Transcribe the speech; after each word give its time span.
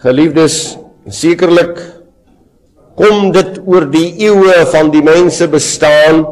Geliefdes, 0.00 0.78
sekerlik 1.12 1.76
kom 2.96 3.30
dit 3.34 3.58
oor 3.68 3.84
die 3.92 4.14
eeue 4.24 4.62
van 4.72 4.88
die 4.92 5.02
mense 5.04 5.44
bestaan 5.52 6.22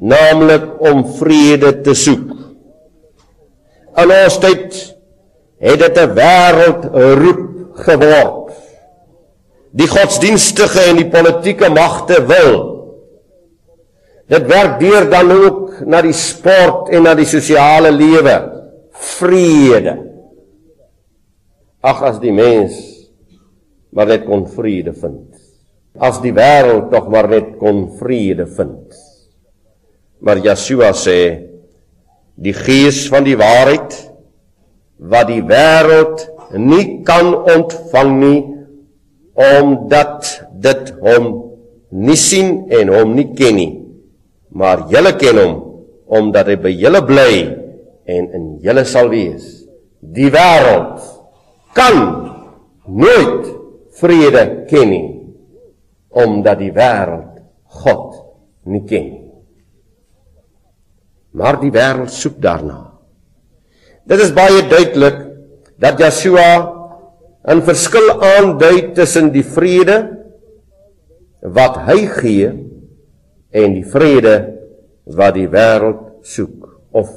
naamlik 0.00 0.66
om 0.84 1.00
vrede 1.16 1.72
te 1.84 1.94
soek. 1.96 2.34
In 4.00 4.12
ons 4.12 4.36
tyd 4.44 4.76
het 5.60 5.80
dit 5.80 5.96
'n 6.04 6.12
wêreldroep 6.20 7.46
geword. 7.86 8.52
Die 9.72 9.88
godsdienstige 9.88 10.80
en 10.90 10.96
die 10.96 11.08
politieke 11.08 11.70
magte 11.70 12.20
wil 12.26 12.52
dit 14.28 14.46
werk 14.46 14.80
deur 14.80 15.10
dan 15.10 15.32
ook 15.32 15.80
na 15.86 16.02
die 16.02 16.12
sport 16.12 16.88
en 16.92 17.02
na 17.02 17.14
die 17.14 17.26
sosiale 17.26 17.90
lewe 17.90 18.36
vrede. 18.92 20.09
Ag 21.80 22.02
as 22.04 22.18
die 22.20 22.32
mens 22.32 22.76
maar 23.90 24.06
net 24.06 24.26
kon 24.28 24.44
vrede 24.46 24.92
vind. 24.94 25.32
As 25.98 26.20
die 26.22 26.32
wêreld 26.36 26.90
tog 26.92 27.08
maar 27.10 27.28
net 27.30 27.56
kon 27.58 27.86
vrede 27.98 28.46
vind. 28.46 28.94
Maar 30.20 30.42
Yeshua 30.44 30.92
sê 30.94 31.20
die 32.40 32.54
gees 32.54 33.06
van 33.12 33.24
die 33.24 33.36
waarheid 33.40 33.96
wat 35.00 35.28
die 35.32 35.42
wêreld 35.48 36.26
nie 36.60 37.00
kan 37.08 37.32
ontvang 37.34 38.12
nie 38.20 38.40
omdat 39.40 40.28
dit 40.60 40.92
hom 41.00 41.30
nie 41.90 42.18
sien 42.20 42.66
en 42.76 42.92
hom 42.92 43.14
nie 43.16 43.30
ken 43.36 43.56
nie 43.56 43.72
maar 44.50 44.86
julle 44.92 45.14
ken 45.20 45.38
hom 45.40 45.54
omdat 46.20 46.50
hy 46.50 46.58
by 46.60 46.72
julle 46.74 47.00
bly 47.06 47.32
en 48.10 48.28
in 48.36 48.46
julle 48.64 48.84
sal 48.88 49.08
wees 49.12 49.46
die 50.00 50.28
wêreld 50.34 51.19
kan 51.76 51.96
nooit 52.86 53.46
vrede 54.00 54.44
ken 54.70 54.90
nie 54.90 55.06
omdat 56.10 56.58
die 56.58 56.72
wêreld 56.74 57.40
God 57.82 58.18
nie 58.66 58.84
ken 58.88 59.06
nie 59.10 59.26
maar 61.38 61.60
die 61.62 61.72
wêreld 61.74 62.10
soek 62.14 62.40
daarna 62.42 62.80
dit 64.10 64.24
is 64.26 64.34
baie 64.34 64.64
duidelik 64.68 65.18
dat 65.80 66.00
Yeshua 66.02 66.50
'n 67.48 67.62
verskil 67.64 68.10
aandui 68.20 68.92
tussen 68.92 69.30
die 69.32 69.46
vrede 69.46 69.96
wat 71.40 71.76
hy 71.88 72.04
gee 72.20 72.50
en 73.50 73.74
die 73.74 73.86
vrede 73.86 74.34
wat 75.16 75.34
die 75.34 75.48
wêreld 75.48 76.20
soek 76.22 76.68
of 76.92 77.08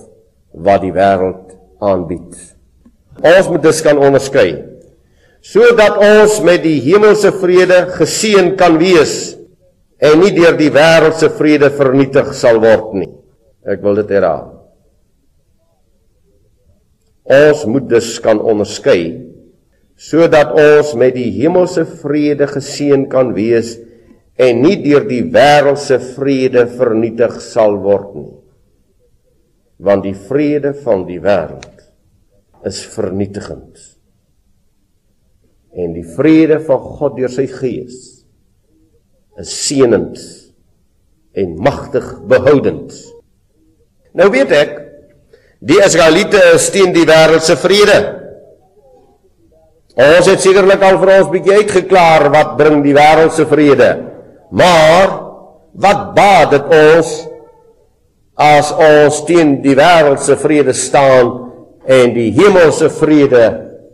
wat 0.53 0.81
die 0.81 0.93
wêreld 0.93 1.53
aanbied. 1.83 2.52
Ons 3.21 3.49
moet 3.51 3.61
dus 3.61 3.81
kan 3.85 3.99
onderskei 4.01 4.73
sodat 5.43 5.97
ons 5.99 6.37
met 6.47 6.61
die 6.63 6.77
hemelse 6.85 7.33
vrede 7.35 7.81
geseën 7.97 8.53
kan 8.55 8.77
wees 8.79 9.35
en 9.99 10.21
nie 10.21 10.31
deur 10.35 10.55
die 10.55 10.71
wêreldse 10.71 11.29
vrede 11.35 11.67
vernietig 11.75 12.31
sal 12.35 12.61
word 12.63 12.93
nie. 12.95 13.09
Ek 13.67 13.83
wil 13.83 13.99
dit 13.99 14.13
herhaal. 14.15 14.47
Ons 17.23 17.65
moet 17.67 17.89
dus 17.91 18.15
kan 18.23 18.39
onderskei 18.39 19.19
sodat 19.99 20.55
ons 20.57 20.95
met 20.99 21.13
die 21.15 21.29
hemelse 21.35 21.83
vrede 22.01 22.47
geseën 22.49 23.05
kan 23.11 23.35
wees 23.35 23.75
en 24.39 24.63
nie 24.63 24.79
deur 24.81 25.03
die 25.07 25.21
wêreldse 25.31 25.99
vrede 26.15 26.65
vernietig 26.71 27.37
sal 27.43 27.77
word 27.83 28.15
nie. 28.15 28.33
Want 29.83 30.07
die 30.07 30.15
vrede 30.15 30.71
van 30.87 31.03
die 31.07 31.19
wêreld 31.23 31.82
is 32.67 32.81
vernietigend. 32.93 33.79
En 35.73 35.93
die 35.95 36.05
vrede 36.15 36.59
van 36.63 36.81
God 36.99 37.17
deur 37.17 37.31
sy 37.33 37.47
Gees 37.49 37.99
is 39.41 39.53
seënend 39.65 40.19
en 41.33 41.55
magtig 41.65 42.05
behoudend. 42.29 42.93
Nou 44.13 44.29
weet 44.33 44.53
ek 44.53 44.75
die 45.63 45.79
Israeliete 45.81 46.41
is 46.53 46.67
teen 46.75 46.93
die 46.93 47.07
wêreldse 47.09 47.55
vrede. 47.57 47.97
Ons 49.93 50.27
het 50.29 50.41
sekerlik 50.41 50.81
al 50.85 50.99
vir 51.01 51.11
ons 51.19 51.31
bietjie 51.33 51.59
uitgeklaar 51.63 52.27
wat 52.33 52.55
bring 52.59 52.81
die 52.85 52.95
wêreldse 52.97 53.45
vrede. 53.49 53.89
Maar 54.53 55.15
wat 55.73 56.09
baat 56.13 56.51
dit 56.53 56.75
ons 56.77 57.13
as 58.43 58.69
ons 58.77 59.19
teen 59.25 59.55
die 59.63 59.75
wêreldse 59.77 60.37
vrede 60.41 60.73
staan 60.77 61.42
en 61.85 62.13
die 62.15 62.31
hemelse 62.35 62.89
vrede 62.89 63.43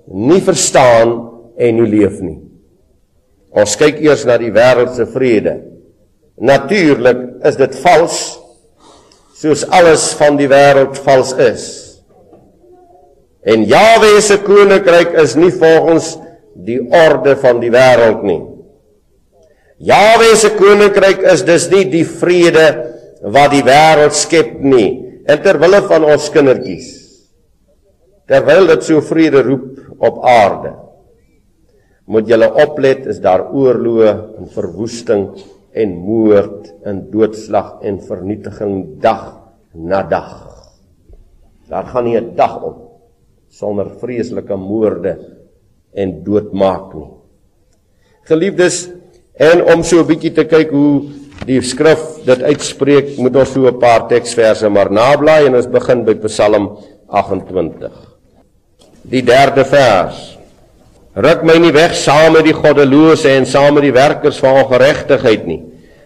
nie 0.09 0.41
verstaan 0.41 1.15
en 1.57 1.79
nie 1.81 1.89
leef 1.89 2.19
nie. 2.21 2.39
Ons 3.49 3.75
kyk 3.79 4.01
eers 4.05 4.25
na 4.29 4.37
die 4.41 4.53
wêreldse 4.53 5.07
vrede. 5.09 5.55
Natuurlik 6.39 7.25
is 7.49 7.57
dit 7.59 7.75
vals 7.83 8.19
soos 9.39 9.63
alles 9.71 10.09
van 10.19 10.35
die 10.39 10.49
wêreld 10.51 10.97
vals 11.05 11.31
is. 11.39 11.65
En 13.47 13.63
Jahwe 13.63 14.17
se 14.21 14.37
koninkryk 14.43 15.15
is 15.21 15.37
nie 15.39 15.51
volgens 15.55 16.17
die 16.59 16.79
orde 16.91 17.37
van 17.39 17.61
die 17.63 17.71
wêreld 17.71 18.25
nie. 18.27 18.41
Jahwe 19.79 20.33
se 20.35 20.51
koninkryk 20.59 21.23
is 21.31 21.45
dus 21.47 21.69
nie 21.71 21.85
die 21.87 22.03
vrede 22.03 22.67
wat 23.23 23.53
die 23.55 23.63
wêreld 23.63 24.15
skep 24.15 24.57
nie. 24.59 25.21
En 25.29 25.39
terwille 25.43 25.79
van 25.87 26.03
ons 26.03 26.27
kindertjies. 26.33 26.98
Terwyl 28.29 28.67
dit 28.69 28.85
so 28.85 29.01
vrede 29.01 29.41
roep 29.41 29.79
op 30.05 30.21
aarde. 30.21 30.75
Moet 32.09 32.29
julle 32.29 32.49
oplet 32.61 33.07
is 33.09 33.21
daar 33.21 33.47
oorloë 33.53 34.11
en 34.37 34.51
verwoesting 34.53 35.25
en 35.73 35.95
moord 35.97 36.69
en 36.89 37.03
doodslag 37.09 37.79
en 37.85 37.97
vernietiging 38.05 39.01
dag 39.01 39.25
na 39.73 40.03
dag. 40.03 40.29
Daar 41.69 41.85
gaan 41.85 42.05
nie 42.05 42.17
'n 42.17 42.35
dag 42.35 42.63
om 42.63 42.75
sonder 43.49 43.89
vreeslike 44.01 44.55
moorde 44.55 45.17
en 45.93 46.23
doodmaak 46.23 46.93
nie. 46.93 47.09
Geliefdes, 48.23 48.89
en 49.33 49.63
om 49.73 49.83
so 49.83 49.99
'n 49.99 50.07
bietjie 50.07 50.33
te 50.33 50.45
kyk 50.45 50.69
hoe 50.71 51.01
die 51.45 51.61
skrif 51.61 52.25
dit 52.25 52.41
uitspreek, 52.41 53.17
moet 53.17 53.35
ons 53.35 53.53
so 53.53 53.67
'n 53.67 53.79
paar 53.79 54.07
teksverse 54.07 54.69
maar 54.69 54.91
nablaai 54.91 55.45
en 55.45 55.55
ons 55.55 55.67
begin 55.67 56.05
by 56.05 56.13
Psalm 56.13 56.77
28. 57.07 58.08
Die 59.09 59.23
derde 59.25 59.65
vers. 59.65 60.19
Ruk 61.19 61.41
my 61.47 61.57
nie 61.59 61.73
weg 61.73 61.95
saam 61.97 62.35
met 62.37 62.45
die 62.45 62.55
goddelose 62.55 63.31
en 63.33 63.47
saam 63.49 63.75
met 63.75 63.87
die 63.87 63.95
werkers 63.95 64.37
van 64.39 64.61
ongeregtigheid 64.61 65.47
nie, 65.49 65.59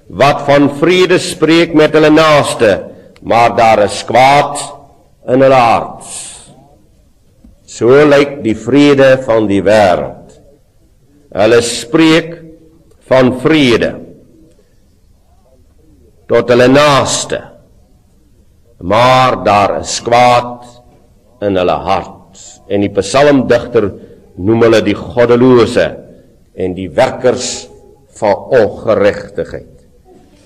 wat 0.08 0.46
van 0.48 0.70
vrede 0.80 1.20
spreek 1.22 1.76
met 1.78 1.94
hulle 1.94 2.10
naaste, 2.14 2.72
maar 3.22 3.54
daar 3.58 3.84
is 3.86 4.00
kwaad 4.08 4.62
in 5.30 5.44
hulle 5.44 5.60
harte. 5.60 6.14
So 7.74 7.90
lyk 8.06 8.40
die 8.46 8.56
vrede 8.58 9.16
van 9.26 9.48
die 9.50 9.62
wêreld. 9.66 10.36
Hulle 11.34 11.62
spreek 11.66 12.36
van 13.10 13.32
vrede 13.42 13.96
tot 16.30 16.52
hulle 16.54 16.68
naaste. 16.70 17.40
Maar 18.84 19.40
daar 19.46 19.80
is 19.80 19.96
kwaad 20.06 20.68
in 21.42 21.58
hulle 21.58 21.80
hart. 21.88 22.23
En 22.68 22.84
die 22.84 22.92
psalmdigter 22.94 23.90
noem 24.40 24.66
hulle 24.68 24.82
die 24.86 24.98
goddelose 24.98 25.88
en 26.54 26.76
die 26.78 26.90
werkers 26.94 27.68
van 28.20 28.50
ongeregtigheid. 28.60 29.72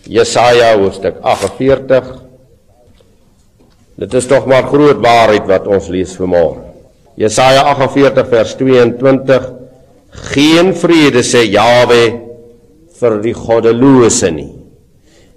Jesaja 0.08 0.74
hoofstuk 0.80 1.20
48 1.22 2.16
Dit 3.98 4.14
is 4.14 4.28
tog 4.30 4.46
maar 4.46 4.68
groot 4.70 5.00
waarheid 5.02 5.48
wat 5.50 5.66
ons 5.66 5.88
lees 5.90 6.12
vanmôre. 6.20 6.62
Jesaja 7.18 7.64
48 7.74 8.28
vers 8.30 8.52
22 8.60 9.48
Geen 10.34 10.70
vrede 10.78 11.24
sê 11.26 11.44
Jawe 11.50 12.04
vir 12.98 13.18
die 13.24 13.34
goddelose 13.38 14.30
nie. 14.34 14.52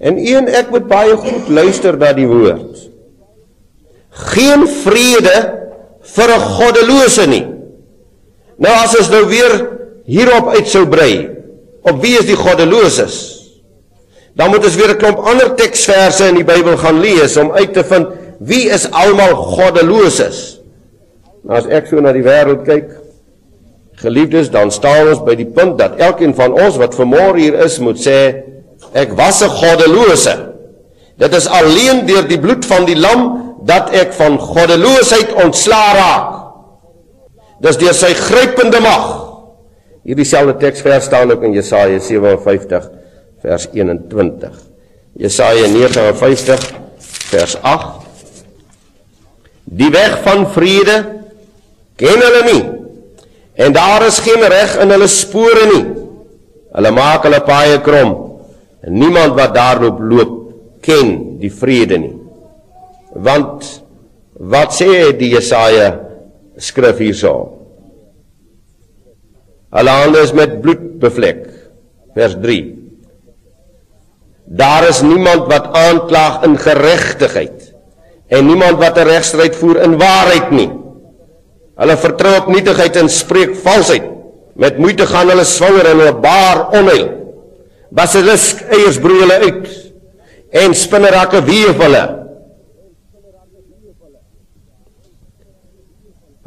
En 0.01 0.17
een 0.21 0.49
ek 0.49 0.71
moet 0.73 0.87
baie 0.89 1.17
goed 1.21 1.49
luister 1.53 1.97
na 2.01 2.13
die 2.17 2.29
woord. 2.29 2.85
Geen 4.33 4.65
vrede 4.85 5.35
vir 6.15 6.29
'n 6.37 6.41
goddelose 6.41 7.27
nie. 7.27 7.47
Nou 8.59 8.73
as 8.85 8.97
ons 8.97 9.11
nou 9.11 9.25
weer 9.27 9.53
hierop 10.05 10.49
uit 10.55 10.69
sou 10.69 10.87
brei, 10.87 11.31
op 11.83 12.03
wie 12.03 12.19
is 12.19 12.27
die 12.27 12.37
goddeloses? 12.37 13.41
Dan 14.37 14.51
moet 14.51 14.65
ons 14.65 14.77
weer 14.77 14.95
'n 14.95 14.99
klomp 14.99 15.19
ander 15.19 15.55
teksverse 15.55 16.29
in 16.29 16.35
die 16.35 16.45
Bybel 16.45 16.77
gaan 16.77 17.01
lees 17.01 17.37
om 17.37 17.53
uit 17.53 17.73
te 17.73 17.85
vind 17.85 18.07
wie 18.41 18.71
is 18.71 18.91
almal 18.91 19.35
goddeloses. 19.35 20.61
Nou 21.45 21.57
as 21.57 21.67
ek 21.67 21.87
so 21.87 22.01
na 22.01 22.13
die 22.13 22.25
wêreld 22.25 22.65
kyk, 22.65 22.91
geliefdes, 24.01 24.51
dan 24.51 24.71
staan 24.71 25.09
ons 25.09 25.21
by 25.25 25.35
die 25.35 25.49
punt 25.49 25.79
dat 25.79 26.01
elkeen 26.01 26.35
van 26.35 26.53
ons 26.53 26.79
wat 26.81 26.95
vanmôre 26.95 27.39
hier 27.39 27.55
is, 27.65 27.79
moet 27.79 28.01
sê 28.01 28.45
ek 28.93 29.13
was 29.13 29.43
'n 29.43 29.49
goddelose. 29.49 30.37
Dit 31.19 31.35
is 31.35 31.49
alleen 31.49 32.07
deur 32.07 32.29
die 32.29 32.41
bloed 32.41 32.65
van 32.65 32.85
die 32.85 32.97
lam 32.97 33.50
dat 33.67 33.91
ek 33.97 34.13
van 34.17 34.39
goddeloosheid 34.39 35.35
ontslaa 35.45 35.91
raak. 35.95 36.37
Dis 37.61 37.77
deur 37.81 37.95
sy 37.95 38.15
grypende 38.17 38.81
mag 38.81 39.21
Hierdie 40.01 40.25
selfde 40.25 40.57
teksvers 40.59 41.05
staan 41.11 41.31
ook 41.31 41.43
in 41.45 41.53
Jesaja 41.53 41.99
57 42.01 42.89
vers 43.45 43.67
21. 43.73 44.55
Jesaja 45.21 45.69
59 45.69 46.65
vers 47.31 47.57
8. 47.61 48.07
Die 49.65 49.91
weg 49.93 50.17
van 50.25 50.47
vrede 50.55 50.97
ken 52.01 52.25
hulle 52.25 52.43
nie. 52.49 52.63
En 53.61 53.77
daar 53.77 54.07
is 54.09 54.23
geen 54.25 54.41
reg 54.49 54.79
in 54.81 54.95
hulle 54.95 55.09
spore 55.11 55.69
nie. 55.69 55.85
Hulle 56.73 56.93
maak 56.97 57.29
hulle 57.29 57.43
paaie 57.45 57.77
krom. 57.85 58.17
En 58.81 58.97
niemand 58.97 59.37
wat 59.37 59.53
daarop 59.55 60.01
loop 60.01 60.33
ken 60.81 61.39
die 61.43 61.53
vrede 61.53 62.01
nie. 62.01 62.15
Want 63.15 63.83
wat 64.39 64.75
sê 64.75 65.11
die 65.19 65.33
Jesaja 65.35 65.95
skrif 66.61 67.01
hierso? 67.03 67.61
Hulle 69.71 69.97
hande 70.03 70.23
is 70.25 70.35
met 70.35 70.61
bloed 70.63 70.99
bevlek. 71.03 71.47
Vers 72.15 72.35
3. 72.43 72.61
Daar 74.51 74.89
is 74.89 75.03
niemand 75.07 75.47
wat 75.51 75.71
aanklag 75.79 76.43
in 76.47 76.57
geregtigheid 76.59 77.69
en 78.31 78.47
niemand 78.47 78.79
wat 78.79 78.99
'n 78.99 79.07
regstryd 79.07 79.55
voer 79.57 79.83
in 79.83 79.99
waarheid 79.99 80.51
nie. 80.51 80.71
Hulle 81.79 81.97
vertrou 81.97 82.37
op 82.39 82.47
nietigheid 82.47 82.97
en 82.97 83.09
spreek 83.09 83.57
valsheid. 83.57 84.03
Met 84.55 84.79
moeite 84.79 85.07
gaan 85.07 85.29
hulle 85.29 85.45
swanger 85.45 85.87
en 85.87 85.99
hulle 85.99 86.21
baar 86.21 86.69
onheil. 86.71 87.09
Basilisk 87.91 88.61
eiers 88.71 88.99
broei 88.99 89.21
hulle 89.21 89.39
uit 89.41 89.69
en 90.51 90.75
spinnerakke 90.75 91.43
weef 91.45 91.79
hulle. 91.79 92.20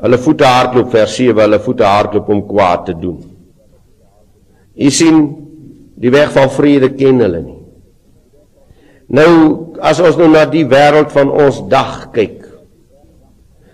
Hulle 0.02 0.18
voete 0.18 0.46
hardloop 0.48 0.90
vers 0.92 1.16
7, 1.20 1.38
hulle 1.44 1.60
voete 1.62 1.86
hardloop 1.86 2.30
om 2.34 2.46
kwaad 2.48 2.86
te 2.90 2.96
doen. 2.98 3.20
U 4.74 4.90
sien, 4.90 5.20
die 6.02 6.12
weg 6.14 6.32
van 6.34 6.50
vrede 6.50 6.90
ken 6.98 7.22
hulle 7.22 7.42
nie. 7.44 7.60
Nou 9.14 9.34
as 9.84 10.00
ons 10.02 10.18
nou 10.18 10.30
na 10.32 10.46
die 10.50 10.66
wêreld 10.70 11.12
van 11.14 11.30
ons 11.30 11.62
dag 11.70 12.08
kyk. 12.16 12.40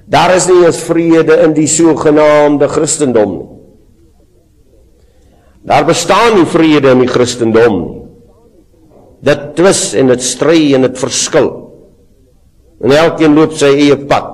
Daar 0.10 0.33
is 0.36 0.48
nie 0.50 0.63
eens 0.66 0.81
vrede 0.88 1.38
in 1.45 1.54
die 1.54 1.69
sogenaamde 1.69 2.68
Christendom 2.71 3.36
nie. 3.38 3.48
Daar 5.69 5.86
bestaan 5.86 6.39
nie 6.39 6.48
vrede 6.50 6.95
in 6.95 7.04
die 7.04 7.12
Christendom 7.12 7.75
nie. 7.77 7.95
Dit 9.30 9.51
twis 9.57 9.94
en 10.00 10.10
dit 10.10 10.24
stry 10.24 10.74
en 10.75 10.88
dit 10.88 11.00
verskil. 11.00 11.50
En 12.80 12.95
elkeen 12.95 13.36
loop 13.36 13.54
sy 13.60 13.74
eie 13.75 13.98
pad. 14.10 14.29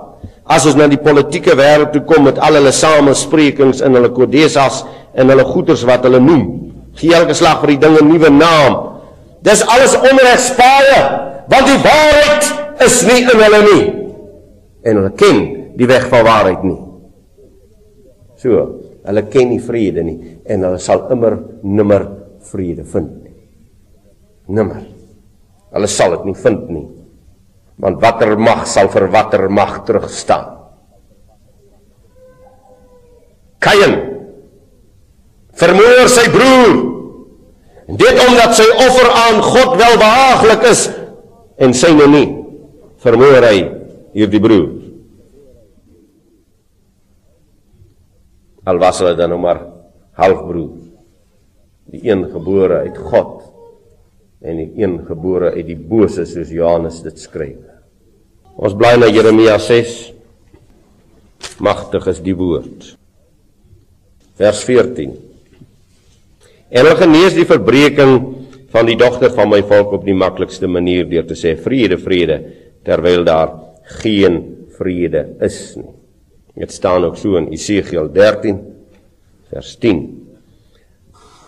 As 0.46 0.66
ons 0.70 0.78
na 0.78 0.86
die 0.90 1.02
politieke 1.02 1.56
wêreld 1.58 1.90
toe 1.96 2.04
kom 2.06 2.28
met 2.28 2.38
al 2.44 2.60
hulle 2.60 2.74
samesprekings 2.76 3.82
in 3.86 3.98
hulle 3.98 4.12
kodesas 4.14 4.84
en 5.18 5.32
hulle 5.34 5.46
goeters 5.48 5.86
wat 5.90 6.06
hulle 6.06 6.22
noem, 6.22 6.44
gee 7.00 7.16
elke 7.18 7.34
slag 7.38 7.64
vir 7.64 7.74
die 7.74 7.82
ding 7.82 7.98
'n 7.98 8.10
nuwe 8.10 8.30
naam. 8.30 8.74
Dis 9.42 9.66
alles 9.66 9.96
onregspaaie, 9.98 11.02
want 11.50 11.66
die 11.66 11.82
waarheid 11.82 12.44
is 12.86 13.02
nie 13.10 13.22
in 13.22 13.42
hulle 13.42 13.62
nie. 13.74 13.86
En 14.86 14.98
hulle 14.98 15.14
ken 15.18 15.38
die 15.78 15.88
weg 15.88 16.08
van 16.10 16.26
waarheid 16.26 16.64
nie. 16.64 16.82
So, 18.38 18.82
hulle 19.06 19.22
ken 19.30 19.50
nie 19.50 19.60
vrede 19.60 20.04
nie 20.04 20.38
en 20.46 20.62
hulle 20.62 20.78
sal 20.78 21.10
immer 21.10 21.40
nimmer 21.64 22.08
vrede 22.52 22.84
vind 22.84 23.24
nie. 23.24 23.34
Nimmer. 24.48 24.86
Hulle 25.74 25.88
sal 25.88 26.12
dit 26.12 26.26
nie 26.26 26.38
vind 26.38 26.70
nie 26.70 26.88
want 27.82 28.02
watter 28.02 28.38
mag 28.40 28.66
sal 28.68 28.90
vir 28.94 29.08
watter 29.12 29.50
mag 29.50 29.82
terugstaan? 29.88 30.52
Kain 33.60 33.96
vermoor 35.56 36.08
sy 36.12 36.28
broer. 36.34 36.76
Dit 37.86 38.18
omdat 38.18 38.56
sy 38.58 38.66
offer 38.82 39.10
aan 39.14 39.44
God 39.46 39.76
welbehaaglik 39.80 40.66
is. 40.72 40.88
En 41.62 41.74
syne 41.78 42.08
nie 42.12 42.28
vermoor 43.06 43.46
hy 43.46 43.60
hierdie 44.18 44.42
broer. 44.42 44.70
Al 48.66 48.82
was 48.82 49.00
hulle 49.02 49.14
dan 49.18 49.30
nou 49.30 49.40
maar 49.42 49.62
halfbroer. 50.18 50.74
Die 51.94 52.02
een 52.10 52.26
gebore 52.34 52.82
uit 52.88 52.98
God 52.98 53.35
en 54.46 54.60
die 54.62 54.84
een 54.84 55.00
gebore 55.08 55.52
uit 55.56 55.66
die 55.66 55.80
bose 55.80 56.26
soos 56.30 56.52
Johannes 56.54 57.02
dit 57.06 57.18
skryf. 57.20 57.62
Ons 58.56 58.76
bly 58.78 58.94
na 59.00 59.10
Jeremia 59.10 59.58
6. 59.60 59.96
Magtig 61.66 62.06
is 62.12 62.22
die 62.24 62.36
woord. 62.38 62.94
Vers 64.40 64.62
14. 64.68 65.16
En 66.70 66.82
hulle 66.84 66.98
genees 67.00 67.36
die 67.36 67.48
verbreeking 67.48 68.16
van 68.76 68.88
die 68.90 68.98
dogter 69.00 69.32
van 69.36 69.50
my 69.52 69.62
volk 69.66 69.96
op 69.98 70.06
die 70.06 70.16
maklikste 70.18 70.68
manier 70.68 71.08
deur 71.10 71.26
te 71.28 71.38
sê 71.40 71.56
vrede 71.60 71.98
vrede 72.02 72.40
terwyl 72.86 73.24
daar 73.26 73.54
geen 74.02 74.42
vrede 74.78 75.26
is 75.46 75.60
nie. 75.80 75.90
Dit 76.56 76.72
staan 76.72 77.04
ook 77.04 77.18
so 77.20 77.36
in 77.40 77.50
Esegiel 77.52 78.08
13 78.14 78.62
vers 79.52 79.74
10. 79.82 80.04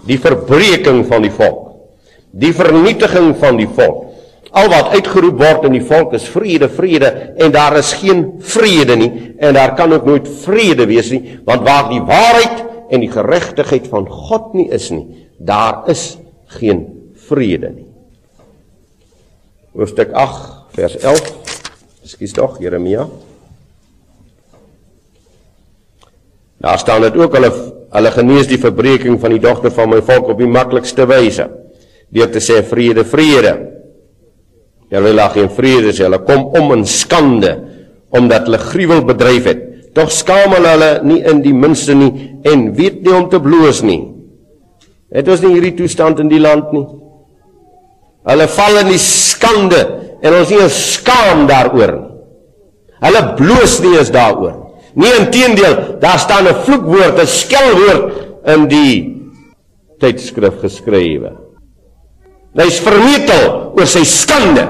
Die 0.07 0.19
verbreeking 0.19 1.05
van 1.07 1.23
die 1.23 1.31
volk 1.31 1.66
die 2.31 2.53
vernietiging 2.53 3.33
van 3.39 3.57
die 3.59 3.69
volk. 3.69 4.03
Al 4.57 4.69
wat 4.71 4.93
uitgeroep 4.95 5.39
word 5.41 5.65
in 5.67 5.75
die 5.75 5.85
volk 5.85 6.13
is 6.17 6.27
vrede, 6.31 6.69
vrede 6.71 7.09
en 7.37 7.51
daar 7.51 7.77
is 7.77 7.91
geen 7.99 8.23
vrede 8.39 8.95
nie 8.95 9.11
en 9.43 9.57
daar 9.57 9.75
kan 9.75 9.93
ook 9.93 10.05
nooit 10.07 10.29
vrede 10.45 10.87
wees 10.87 11.11
nie, 11.11 11.39
want 11.45 11.65
waar 11.67 11.89
die 11.91 12.01
waarheid 12.01 12.63
en 12.89 13.03
die 13.03 13.11
geregtigheid 13.11 13.89
van 13.91 14.07
God 14.07 14.53
nie 14.55 14.69
is 14.73 14.89
nie, 14.93 15.27
daar 15.37 15.83
is 15.91 16.15
geen 16.57 16.85
vrede 17.27 17.73
nie. 17.75 17.87
Hoofstuk 19.77 20.15
8 20.15 20.73
vers 20.77 20.97
11. 20.97 21.33
Ekskuus 22.07 22.33
tog 22.33 22.57
Jeremia. 22.63 23.05
Daar 26.57 26.79
staan 26.79 27.03
dit 27.03 27.17
ook 27.19 27.35
hulle 27.37 27.51
hulle 27.87 28.11
genees 28.11 28.49
die 28.49 28.59
verbreeking 28.59 29.15
van 29.19 29.31
die 29.31 29.39
dogter 29.39 29.71
van 29.71 29.91
my 29.91 30.01
volk 30.03 30.33
op 30.33 30.41
die 30.41 30.49
maklikste 30.49 31.05
wyse 31.07 31.45
deur 32.13 32.29
te 32.31 32.41
sê 32.43 32.61
vrede, 32.63 33.03
vrede. 33.03 33.53
Hulle 34.91 35.13
lag 35.13 35.35
in 35.35 35.49
vrede, 35.51 35.91
hulle 35.91 36.19
kom 36.27 36.47
om 36.55 36.77
in 36.77 36.85
skande 36.85 37.55
omdat 38.15 38.45
hulle 38.47 38.59
gruwel 38.61 39.01
bedryf 39.03 39.49
het. 39.49 39.63
Tog 39.95 40.11
skaam 40.13 40.53
hulle 40.55 40.75
hulle 40.75 40.91
nie 41.03 41.23
in 41.27 41.41
die 41.43 41.55
minste 41.55 41.95
nie 41.97 42.11
en 42.47 42.69
weet 42.77 43.01
nie 43.03 43.15
om 43.15 43.27
te 43.29 43.39
bloos 43.43 43.81
nie. 43.83 43.99
Het 45.11 45.27
ons 45.31 45.43
nie 45.43 45.55
hierdie 45.55 45.75
toestand 45.79 46.21
in 46.23 46.31
die 46.31 46.41
land 46.43 46.71
nie? 46.75 46.85
Hulle 48.27 48.47
val 48.51 48.81
in 48.83 48.91
die 48.91 49.01
skande 49.01 49.81
en 50.21 50.35
ons 50.39 50.51
nie 50.51 50.69
skaam 50.73 51.45
daaroor 51.49 51.95
nie. 51.95 52.05
Hulle 53.03 53.23
bloos 53.37 53.77
nie 53.83 53.93
eens 53.97 54.09
daaroor. 54.13 54.55
Nie 54.97 55.11
inteendeel, 55.19 55.99
daar 56.01 56.17
staan 56.19 56.47
'n 56.47 56.55
vloekwoord, 56.65 57.19
'n 57.19 57.27
skelwoord 57.27 58.03
in 58.45 58.67
die 58.67 58.93
tydskrif 59.99 60.59
geskrywe. 60.61 61.46
Hy's 62.57 62.79
vermetel 62.81 63.75
oor 63.77 63.89
sy 63.89 64.01
skande. 64.07 64.63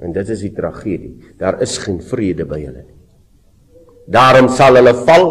En 0.00 0.14
dit 0.16 0.30
is 0.32 0.40
die 0.46 0.54
tragedie. 0.56 1.12
Daar 1.40 1.60
is 1.60 1.76
geen 1.82 1.98
vrede 2.00 2.46
by 2.48 2.62
hulle 2.62 2.84
nie. 2.86 2.96
Daarom 4.10 4.48
sal 4.50 4.78
hulle 4.80 4.94
val 5.04 5.26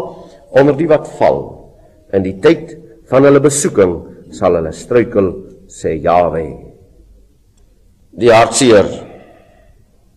onder 0.56 0.78
die 0.78 0.86
wat 0.90 1.10
val. 1.18 1.42
In 2.14 2.22
die 2.24 2.36
tyd 2.42 2.76
van 3.10 3.26
hulle 3.26 3.42
besoeking 3.42 3.96
sal 4.34 4.54
hulle 4.60 4.70
struikel, 4.74 5.32
sê 5.66 5.96
Jawe. 5.98 6.44
Die 8.14 8.30
hartseer. 8.30 8.86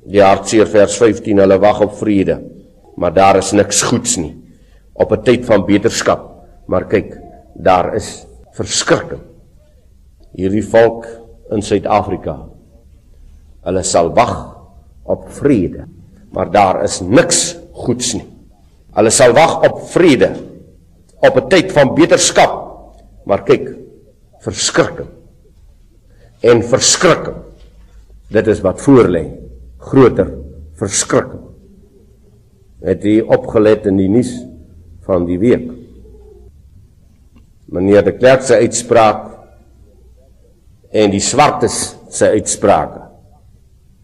Die 0.06 0.22
hartseer 0.22 0.70
vers 0.70 1.00
15, 1.02 1.42
hulle 1.42 1.58
wag 1.64 1.82
op 1.88 1.98
vrede, 1.98 2.38
maar 3.00 3.14
daar 3.16 3.40
is 3.42 3.54
niks 3.56 3.82
goeds 3.90 4.18
nie. 4.22 4.34
Op 4.94 5.12
'n 5.12 5.24
tyd 5.24 5.46
van 5.46 5.66
beterskap, 5.66 6.46
maar 6.68 6.86
kyk, 6.86 7.18
daar 7.56 7.96
is 7.96 8.28
verskrikking 8.54 9.33
hierdie 10.34 10.66
volk 10.66 11.08
in 11.54 11.62
Suid-Afrika. 11.62 12.38
Hulle 13.64 13.84
sal 13.88 14.12
wag 14.16 14.36
op 15.04 15.28
vrede, 15.40 15.88
maar 16.34 16.52
daar 16.52 16.84
is 16.84 17.02
niks 17.02 17.54
goeds 17.74 18.14
nie. 18.18 18.26
Hulle 18.94 19.12
sal 19.14 19.34
wag 19.34 19.62
op 19.68 19.82
vrede 19.94 20.34
op 21.24 21.38
'n 21.38 21.50
tyd 21.50 21.72
van 21.72 21.96
beterskap. 21.96 22.62
Maar 23.26 23.44
kyk, 23.44 23.70
verskrikking. 24.40 25.08
En 26.40 26.64
verskrikking. 26.64 27.38
Dit 28.28 28.48
is 28.48 28.62
wat 28.62 28.82
voor 28.82 29.08
lê. 29.08 29.26
Groter 29.78 30.34
verskrikking. 30.76 31.42
Het 32.84 33.04
jy 33.04 33.22
opgelet 33.22 33.86
in 33.86 33.98
die 33.98 34.10
nuus 34.10 34.34
van 35.06 35.26
die 35.26 35.40
week? 35.40 35.72
Meneer 37.66 38.04
de 38.04 38.12
Klerk 38.12 38.42
se 38.42 38.56
uitspraak 38.56 39.33
en 40.94 41.14
die 41.14 41.22
swartes 41.24 41.96
se 42.14 42.30
uitsprake. 42.38 43.02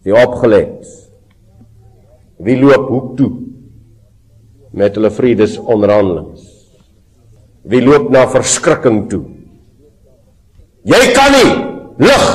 Die 0.04 0.14
opgelet. 0.16 0.86
Wie 2.40 2.56
loop 2.58 2.88
hoek 2.88 3.12
toe 3.18 3.30
met 4.74 4.96
hulle 4.96 5.10
vredesonderhandelings? 5.12 6.50
wie 7.68 7.82
loop 7.84 8.08
na 8.12 8.24
verskrikking 8.30 9.04
toe. 9.10 9.24
Jy 10.88 11.00
kan 11.12 11.34
nie 11.34 11.50
lig 12.00 12.26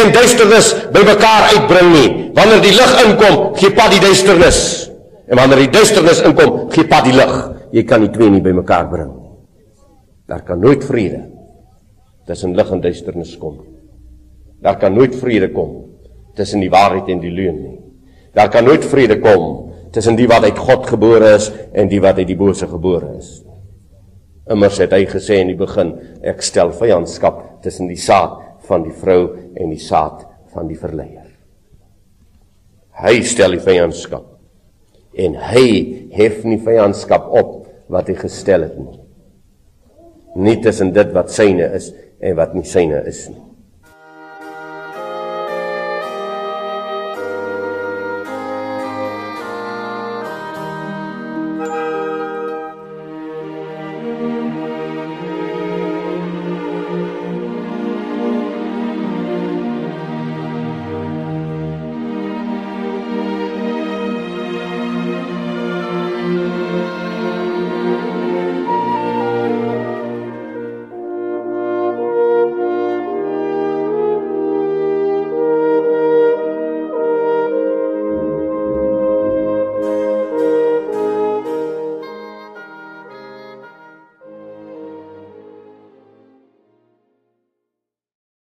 en 0.00 0.12
duisternis 0.14 0.72
bymekaar 0.94 1.50
uitbring 1.54 1.90
nie. 1.92 2.10
Wanneer 2.36 2.62
die 2.64 2.76
lig 2.76 2.94
inkom, 3.04 3.40
gee 3.58 3.72
pad 3.76 3.92
die 3.92 4.02
duisternis. 4.02 4.60
En 5.30 5.38
wanneer 5.38 5.66
die 5.66 5.72
duisternis 5.74 6.22
inkom, 6.26 6.70
gee 6.72 6.88
pad 6.88 7.04
die 7.08 7.16
lig. 7.16 7.34
Jy 7.76 7.84
kan 7.86 8.06
die 8.06 8.12
twee 8.14 8.32
nie 8.32 8.42
bymekaar 8.42 8.88
bring 8.90 9.12
nie. 9.12 9.28
Daar 10.30 10.42
kan 10.46 10.62
nooit 10.62 10.82
vrede 10.86 11.26
tussen 12.26 12.54
lig 12.54 12.68
en 12.70 12.82
duisternis 12.82 13.34
kom. 13.42 13.58
Daar 14.60 14.78
kan 14.78 14.94
nooit 14.94 15.16
vrede 15.16 15.50
kom 15.52 15.76
tussen 16.36 16.60
die 16.60 16.70
waarheid 16.70 17.08
en 17.08 17.20
die 17.20 17.32
leuen 17.32 17.60
nie. 17.62 17.78
Daar 18.36 18.50
kan 18.52 18.64
nooit 18.64 18.84
vrede 18.84 19.18
kom 19.20 19.72
tussen 19.92 20.16
die 20.16 20.28
wat 20.30 20.44
uit 20.46 20.58
God 20.58 20.86
gebore 20.86 21.34
is 21.34 21.50
en 21.72 21.88
die 21.90 22.00
wat 22.00 22.20
uit 22.20 22.28
die 22.28 22.38
bose 22.38 22.68
gebore 22.70 23.16
is. 23.18 23.40
Immers 24.50 24.78
het 24.82 24.94
hy 24.94 25.04
gesê 25.10 25.40
in 25.42 25.52
die 25.52 25.58
begin, 25.58 25.94
ek 26.26 26.42
stel 26.42 26.72
vyandskap 26.74 27.62
tussen 27.64 27.90
die 27.90 27.98
saad 28.00 28.38
van 28.66 28.84
die 28.86 28.94
vrou 28.94 29.34
en 29.54 29.70
die 29.70 29.82
saad 29.82 30.24
van 30.54 30.70
die 30.70 30.78
verleier. 30.78 31.28
Hy 33.00 33.20
stel 33.26 33.56
die 33.56 33.64
vyandskap 33.64 34.26
en 35.20 35.36
hy 35.50 35.68
hef 36.14 36.42
nie 36.46 36.60
vyandskap 36.62 37.30
op 37.34 37.54
wat 37.90 38.10
hy 38.10 38.18
gestel 38.18 38.66
het 38.66 38.76
nie. 38.78 38.98
Nie 40.38 40.58
tussen 40.62 40.92
dit 40.94 41.14
wat 41.14 41.32
syne 41.34 41.72
is 41.74 41.90
en 42.22 42.36
wat 42.38 42.54
nie 42.54 42.66
syne 42.66 43.02
is 43.10 43.24
nie. 43.30 43.49